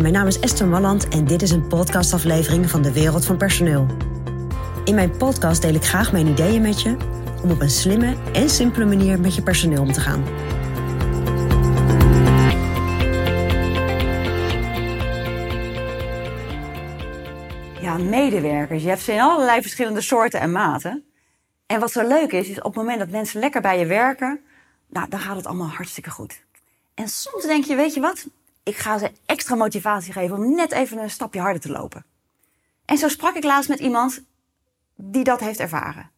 Mijn 0.00 0.12
naam 0.12 0.26
is 0.26 0.40
Esther 0.40 0.66
Malland 0.66 1.08
en 1.08 1.24
dit 1.24 1.42
is 1.42 1.50
een 1.50 1.66
podcastaflevering 1.66 2.70
van 2.70 2.82
de 2.82 2.92
Wereld 2.92 3.24
van 3.24 3.36
Personeel. 3.36 3.86
In 4.84 4.94
mijn 4.94 5.16
podcast 5.16 5.62
deel 5.62 5.74
ik 5.74 5.84
graag 5.84 6.12
mijn 6.12 6.26
ideeën 6.26 6.62
met 6.62 6.82
je 6.82 6.96
om 7.42 7.50
op 7.50 7.60
een 7.60 7.70
slimme 7.70 8.16
en 8.32 8.50
simpele 8.50 8.84
manier 8.84 9.20
met 9.20 9.34
je 9.34 9.42
personeel 9.42 9.82
om 9.82 9.92
te 9.92 10.00
gaan. 10.00 10.24
Ja, 17.80 17.98
medewerkers. 17.98 18.82
Je 18.82 18.88
hebt 18.88 19.02
ze 19.02 19.12
in 19.12 19.20
allerlei 19.20 19.60
verschillende 19.60 20.00
soorten 20.00 20.40
en 20.40 20.52
maten. 20.52 21.04
En 21.66 21.80
wat 21.80 21.92
zo 21.92 22.06
leuk 22.06 22.32
is, 22.32 22.48
is 22.48 22.58
op 22.58 22.64
het 22.64 22.74
moment 22.74 22.98
dat 22.98 23.08
mensen 23.08 23.40
lekker 23.40 23.60
bij 23.60 23.78
je 23.78 23.86
werken, 23.86 24.40
nou, 24.88 25.08
dan 25.08 25.20
gaat 25.20 25.36
het 25.36 25.46
allemaal 25.46 25.68
hartstikke 25.68 26.10
goed. 26.10 26.44
En 26.94 27.08
soms 27.08 27.44
denk 27.44 27.64
je, 27.64 27.74
weet 27.74 27.94
je 27.94 28.00
wat? 28.00 28.26
Ik 28.66 28.76
ga 28.76 28.98
ze 28.98 29.12
extra 29.26 29.54
motivatie 29.54 30.12
geven 30.12 30.36
om 30.36 30.54
net 30.54 30.72
even 30.72 30.98
een 30.98 31.10
stapje 31.10 31.40
harder 31.40 31.60
te 31.60 31.70
lopen. 31.70 32.04
En 32.84 32.98
zo 32.98 33.08
sprak 33.08 33.34
ik 33.34 33.44
laatst 33.44 33.68
met 33.68 33.78
iemand 33.78 34.22
die 34.94 35.24
dat 35.24 35.40
heeft 35.40 35.60
ervaren. 35.60 36.10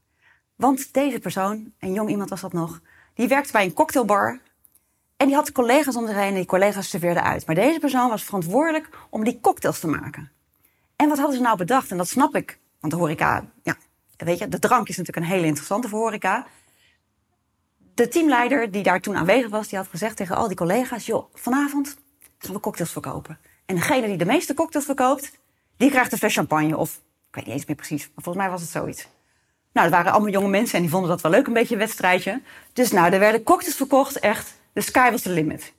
Want 0.56 0.92
deze 0.92 1.18
persoon, 1.18 1.72
een 1.78 1.92
jong 1.92 2.10
iemand 2.10 2.30
was 2.30 2.40
dat 2.40 2.52
nog, 2.52 2.80
die 3.14 3.28
werkte 3.28 3.52
bij 3.52 3.64
een 3.64 3.72
cocktailbar. 3.72 4.40
En 5.16 5.26
die 5.26 5.36
had 5.36 5.52
collega's 5.52 5.96
om 5.96 6.06
zich 6.06 6.16
heen 6.16 6.28
en 6.28 6.34
die 6.34 6.46
collega's 6.46 6.88
serveerden 6.88 7.22
uit. 7.22 7.46
Maar 7.46 7.54
deze 7.54 7.78
persoon 7.78 8.08
was 8.08 8.24
verantwoordelijk 8.24 8.88
om 9.10 9.24
die 9.24 9.40
cocktails 9.40 9.80
te 9.80 9.88
maken. 9.88 10.30
En 10.96 11.08
wat 11.08 11.18
hadden 11.18 11.36
ze 11.36 11.42
nou 11.42 11.56
bedacht? 11.56 11.90
En 11.90 11.96
dat 11.96 12.08
snap 12.08 12.36
ik. 12.36 12.58
Want 12.80 12.92
de 12.92 12.98
horeca, 12.98 13.46
ja, 13.62 13.76
weet 14.16 14.38
je, 14.38 14.48
de 14.48 14.58
drank 14.58 14.88
is 14.88 14.96
natuurlijk 14.96 15.26
een 15.26 15.32
hele 15.32 15.46
interessante 15.46 15.88
voor 15.88 16.00
horeca. 16.00 16.46
De 17.94 18.08
teamleider 18.08 18.70
die 18.70 18.82
daar 18.82 19.00
toen 19.00 19.16
aanwezig 19.16 19.50
was, 19.50 19.68
die 19.68 19.78
had 19.78 19.88
gezegd 19.88 20.16
tegen 20.16 20.36
al 20.36 20.48
die 20.48 20.56
collega's: 20.56 21.06
joh, 21.06 21.34
vanavond 21.34 21.96
gaan 22.38 22.54
we 22.54 22.60
cocktails 22.60 22.92
verkopen. 22.92 23.38
En 23.66 23.74
degene 23.74 24.06
die 24.06 24.16
de 24.16 24.24
meeste 24.24 24.54
cocktails 24.54 24.86
verkoopt, 24.86 25.38
die 25.76 25.90
krijgt 25.90 26.12
een 26.12 26.18
fles 26.18 26.34
champagne. 26.34 26.76
Of 26.76 27.00
ik 27.28 27.34
weet 27.34 27.44
niet 27.44 27.54
eens 27.54 27.66
meer 27.66 27.76
precies, 27.76 28.02
maar 28.14 28.24
volgens 28.24 28.44
mij 28.44 28.52
was 28.52 28.60
het 28.60 28.70
zoiets. 28.70 29.08
Nou, 29.72 29.86
het 29.86 29.96
waren 29.96 30.12
allemaal 30.12 30.32
jonge 30.32 30.48
mensen 30.48 30.74
en 30.74 30.80
die 30.80 30.90
vonden 30.90 31.10
dat 31.10 31.20
wel 31.20 31.30
leuk, 31.30 31.46
een 31.46 31.52
beetje 31.52 31.74
een 31.74 31.80
wedstrijdje. 31.80 32.42
Dus 32.72 32.90
nou, 32.90 33.12
er 33.12 33.18
werden 33.18 33.42
cocktails 33.42 33.76
verkocht, 33.76 34.18
echt. 34.18 34.54
De 34.72 34.80
sky 34.80 35.10
was 35.10 35.22
the 35.22 35.30
limit. 35.30 35.72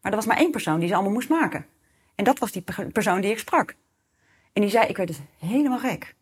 Maar 0.00 0.10
er 0.10 0.18
was 0.18 0.26
maar 0.26 0.36
één 0.36 0.50
persoon 0.50 0.78
die 0.78 0.88
ze 0.88 0.94
allemaal 0.94 1.12
moest 1.12 1.28
maken. 1.28 1.66
En 2.14 2.24
dat 2.24 2.38
was 2.38 2.52
die 2.52 2.64
persoon 2.92 3.20
die 3.20 3.30
ik 3.30 3.38
sprak. 3.38 3.74
En 4.52 4.62
die 4.62 4.70
zei, 4.70 4.86
ik 4.86 4.96
werd 4.96 5.08
dus 5.08 5.20
helemaal 5.38 5.78
gek. 5.78 6.14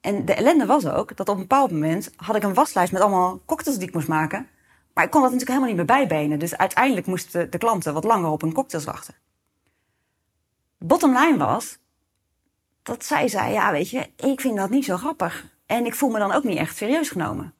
En 0.00 0.24
de 0.24 0.34
ellende 0.34 0.66
was 0.66 0.86
ook 0.86 1.16
dat 1.16 1.28
op 1.28 1.34
een 1.34 1.40
bepaald 1.40 1.70
moment 1.70 2.12
had 2.16 2.36
ik 2.36 2.42
een 2.42 2.54
waslijst 2.54 2.92
met 2.92 3.02
allemaal 3.02 3.40
cocktails 3.46 3.78
die 3.78 3.88
ik 3.88 3.94
moest 3.94 4.08
maken. 4.08 4.48
Maar 4.94 5.04
ik 5.04 5.10
kon 5.10 5.22
dat 5.22 5.30
natuurlijk 5.30 5.58
helemaal 5.58 5.76
niet 5.76 5.88
meer 5.88 6.06
bijbenen. 6.06 6.38
Dus 6.38 6.56
uiteindelijk 6.56 7.06
moesten 7.06 7.50
de 7.50 7.58
klanten 7.58 7.94
wat 7.94 8.04
langer 8.04 8.30
op 8.30 8.40
hun 8.40 8.52
cocktails 8.52 8.84
wachten. 8.84 9.14
Bottom 10.78 11.18
line 11.18 11.36
was 11.36 11.78
dat 12.82 13.04
zij 13.04 13.28
zei: 13.28 13.52
Ja, 13.52 13.72
weet 13.72 13.90
je, 13.90 14.10
ik 14.16 14.40
vind 14.40 14.56
dat 14.56 14.70
niet 14.70 14.84
zo 14.84 14.96
grappig. 14.96 15.46
En 15.66 15.86
ik 15.86 15.94
voel 15.94 16.10
me 16.10 16.18
dan 16.18 16.32
ook 16.32 16.44
niet 16.44 16.58
echt 16.58 16.76
serieus 16.76 17.08
genomen. 17.08 17.54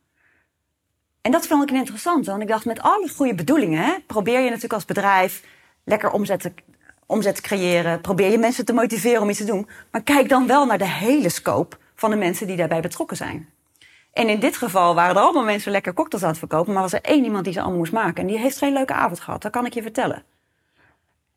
En 1.20 1.30
dat 1.30 1.47
vond 1.47 1.70
ik 1.70 1.77
interessant, 1.77 2.27
want 2.27 2.42
ik 2.42 2.48
dacht: 2.48 2.64
met 2.64 2.80
alle 2.80 3.08
goede 3.08 3.34
bedoelingen, 3.34 3.84
hè, 3.84 3.94
probeer 4.06 4.38
je 4.38 4.47
natuurlijk 4.47 4.72
als 4.72 4.84
bedrijf 4.84 5.44
lekker 5.84 6.10
omzet 6.10 6.53
omzet 7.06 7.34
te 7.34 7.42
creëren. 7.42 8.00
Probeer 8.00 8.30
je 8.30 8.38
mensen 8.38 8.64
te 8.64 8.72
motiveren 8.72 9.22
om 9.22 9.28
iets 9.28 9.38
te 9.38 9.44
doen. 9.44 9.69
Maar 9.91 10.03
kijk 10.03 10.28
dan 10.28 10.47
wel 10.47 10.66
naar 10.66 10.78
de 10.78 10.88
hele 10.88 11.28
scope 11.28 11.77
van 11.94 12.10
de 12.10 12.16
mensen 12.16 12.47
die 12.47 12.56
daarbij 12.56 12.80
betrokken 12.80 13.16
zijn. 13.16 13.48
En 14.12 14.28
in 14.28 14.41
dit 14.41 14.56
geval 14.56 14.94
waren 14.94 15.16
er 15.16 15.22
allemaal 15.22 15.44
mensen 15.44 15.72
lekker 15.72 15.94
cocktails 15.94 16.24
aan 16.24 16.30
het 16.30 16.38
verkopen, 16.38 16.72
maar 16.72 16.82
was 16.82 16.92
er 16.92 17.02
één 17.02 17.24
iemand 17.24 17.44
die 17.44 17.52
ze 17.52 17.60
allemaal 17.60 17.78
moest 17.78 17.92
maken. 17.92 18.22
En 18.22 18.27
die 18.27 18.38
heeft 18.38 18.58
geen 18.58 18.72
leuke 18.72 18.92
avond 18.92 19.20
gehad, 19.20 19.42
dat 19.42 19.52
kan 19.52 19.66
ik 19.66 19.74
je 19.74 19.82
vertellen. 19.82 20.22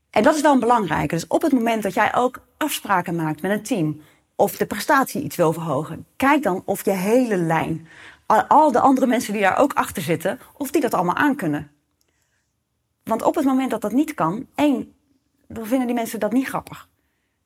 En 0.09 0.23
dat 0.23 0.35
is 0.35 0.41
wel 0.41 0.53
een 0.53 0.59
belangrijke. 0.59 1.15
Dus 1.15 1.27
op 1.27 1.41
het 1.41 1.51
moment 1.51 1.83
dat 1.83 1.93
jij 1.93 2.15
ook 2.15 2.41
afspraken 2.57 3.15
maakt 3.15 3.41
met 3.41 3.51
een 3.51 3.63
team, 3.63 4.01
of 4.35 4.57
de 4.57 4.65
prestatie 4.65 5.21
iets 5.21 5.35
wil 5.35 5.53
verhogen, 5.53 6.05
kijk 6.15 6.43
dan 6.43 6.61
of 6.65 6.85
je 6.85 6.91
hele 6.91 7.37
lijn, 7.37 7.87
al 8.47 8.71
de 8.71 8.79
andere 8.79 9.07
mensen 9.07 9.33
die 9.33 9.41
daar 9.41 9.57
ook 9.57 9.73
achter 9.73 10.01
zitten, 10.03 10.39
of 10.57 10.71
die 10.71 10.81
dat 10.81 10.93
allemaal 10.93 11.15
aankunnen. 11.15 11.71
Want 13.03 13.21
op 13.21 13.35
het 13.35 13.45
moment 13.45 13.71
dat 13.71 13.81
dat 13.81 13.91
niet 13.91 14.13
kan, 14.13 14.47
één, 14.55 14.93
dan 15.47 15.65
vinden 15.65 15.87
die 15.87 15.95
mensen 15.95 16.19
dat 16.19 16.31
niet 16.31 16.47
grappig. 16.47 16.87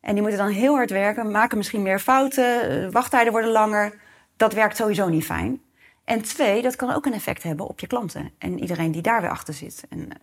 En 0.01 0.13
die 0.13 0.21
moeten 0.21 0.39
dan 0.39 0.49
heel 0.49 0.75
hard 0.75 0.89
werken, 0.89 1.31
maken 1.31 1.57
misschien 1.57 1.81
meer 1.81 1.99
fouten, 1.99 2.69
eh, 2.69 2.91
wachttijden 2.91 3.31
worden 3.31 3.51
langer. 3.51 3.93
Dat 4.39 4.53
werkt 4.53 4.75
sowieso 4.75 5.09
niet 5.09 5.25
fijn. 5.25 5.61
En 6.03 6.21
twee, 6.21 6.61
dat 6.61 6.75
kan 6.75 6.91
ook 6.91 7.05
een 7.05 7.13
effect 7.13 7.43
hebben 7.43 7.67
op 7.67 7.79
je 7.79 7.87
klanten 7.87 8.31
en 8.37 8.59
iedereen 8.59 8.91
die 8.91 9.01
daar 9.01 9.21
weer 9.21 9.29
achter 9.29 9.53
zit. 9.53 9.83
En, 9.89 10.09
eh, 10.09 10.15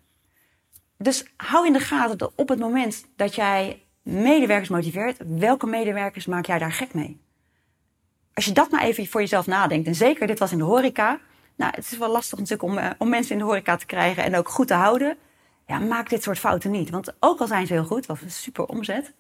dus 0.99 1.25
hou 1.37 1.67
in 1.67 1.73
de 1.73 1.81
gaten 1.81 2.19
dat 2.19 2.33
op 2.35 2.49
het 2.49 2.59
moment 2.59 3.05
dat 3.17 3.35
jij 3.35 3.83
medewerkers 4.03 4.69
motiveert, 4.69 5.17
welke 5.27 5.67
medewerkers 5.67 6.27
maak 6.27 6.47
jij 6.47 6.59
daar 6.59 6.73
gek 6.73 6.95
mee? 6.95 7.21
Als 8.35 8.45
je 8.45 8.53
dat 8.53 8.71
maar 8.71 8.83
even 8.83 9.07
voor 9.07 9.21
jezelf 9.21 9.47
nadenkt, 9.47 9.87
en 9.87 9.95
zeker 9.95 10.27
dit 10.27 10.39
was 10.39 10.53
in 10.53 10.59
de 10.59 10.65
horeca. 10.65 11.19
Nou, 11.57 11.73
het 11.75 11.93
is 11.93 11.99
wel 11.99 12.11
lastig 12.11 12.39
natuurlijk 12.39 12.69
om, 12.69 12.79
uh, 12.79 12.91
om 12.99 13.09
mensen 13.09 13.33
in 13.33 13.39
de 13.39 13.45
horeca 13.45 13.77
te 13.77 13.87
krijgen 13.87 14.25
en 14.25 14.37
ook 14.37 14.49
goed 14.49 14.67
te 14.67 14.75
houden. 14.75 15.17
Ja, 15.67 15.79
maak 15.79 16.09
dit 16.09 16.23
soort 16.23 16.39
fouten 16.39 16.71
niet. 16.71 16.91
Want 16.91 17.15
ook 17.21 17.41
al 17.41 17.47
zijn 17.47 17.67
ze 17.67 17.73
heel 17.73 17.85
goed, 17.85 18.07
was 18.07 18.23
een 18.23 18.31
super 18.31 18.67
omzet 18.67 19.15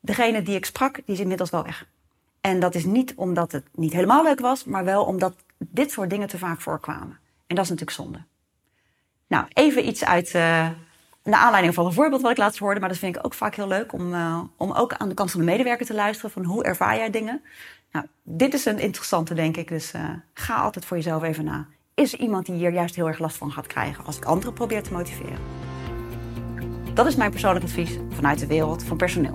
degene 0.00 0.42
die 0.42 0.54
ik 0.54 0.64
sprak, 0.64 0.94
die 0.94 1.14
is 1.14 1.20
inmiddels 1.20 1.50
wel 1.50 1.62
weg. 1.62 1.86
En 2.40 2.60
dat 2.60 2.74
is 2.74 2.84
niet 2.84 3.14
omdat 3.14 3.52
het 3.52 3.64
niet 3.74 3.92
helemaal 3.92 4.22
leuk 4.22 4.40
was, 4.40 4.64
maar 4.64 4.84
wel 4.84 5.04
omdat 5.04 5.34
dit 5.58 5.90
soort 5.90 6.10
dingen 6.10 6.28
te 6.28 6.38
vaak 6.38 6.60
voorkwamen. 6.60 7.18
En 7.46 7.56
dat 7.56 7.64
is 7.64 7.70
natuurlijk 7.70 7.96
zonde. 7.96 8.22
Nou, 9.26 9.46
even 9.52 9.88
iets 9.88 10.04
uit 10.04 10.26
uh, 10.26 10.68
naar 11.24 11.40
aanleiding 11.40 11.74
van 11.74 11.86
een 11.86 11.92
voorbeeld 11.92 12.22
wat 12.22 12.30
ik 12.30 12.36
laatst 12.36 12.58
hoorde, 12.58 12.80
maar 12.80 12.88
dat 12.88 12.98
vind 12.98 13.16
ik 13.16 13.24
ook 13.24 13.34
vaak 13.34 13.54
heel 13.54 13.68
leuk 13.68 13.92
om, 13.92 14.14
uh, 14.14 14.40
om 14.56 14.72
ook 14.72 14.94
aan 14.94 15.08
de 15.08 15.14
kant 15.14 15.30
van 15.30 15.40
de 15.40 15.46
medewerker 15.46 15.86
te 15.86 15.94
luisteren 15.94 16.30
van 16.30 16.44
hoe 16.44 16.64
ervaar 16.64 16.96
jij 16.96 17.10
dingen. 17.10 17.42
Nou, 17.92 18.06
dit 18.22 18.54
is 18.54 18.64
een 18.64 18.78
interessante, 18.78 19.34
denk 19.34 19.56
ik, 19.56 19.68
dus 19.68 19.94
uh, 19.94 20.08
ga 20.34 20.54
altijd 20.54 20.84
voor 20.84 20.96
jezelf 20.96 21.22
even 21.22 21.44
na. 21.44 21.66
Is 21.94 22.12
er 22.12 22.18
iemand 22.18 22.46
die 22.46 22.54
hier 22.54 22.72
juist 22.72 22.94
heel 22.94 23.08
erg 23.08 23.18
last 23.18 23.36
van 23.36 23.52
gaat 23.52 23.66
krijgen 23.66 24.04
als 24.04 24.16
ik 24.16 24.24
anderen 24.24 24.52
probeer 24.52 24.82
te 24.82 24.92
motiveren? 24.92 25.38
Dat 26.94 27.06
is 27.06 27.16
mijn 27.16 27.30
persoonlijk 27.30 27.64
advies 27.64 27.98
vanuit 28.10 28.38
de 28.38 28.46
wereld 28.46 28.84
van 28.84 28.96
personeel. 28.96 29.34